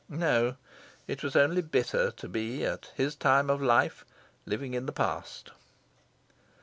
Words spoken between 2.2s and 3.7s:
be, at his time of